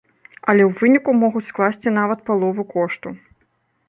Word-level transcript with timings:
Але 0.51 0.63
ў 0.67 0.69
выніку 0.79 1.13
могуць 1.23 1.43
скласці 1.51 1.93
нават 1.99 2.23
палову 2.31 2.65
кошту. 2.73 3.13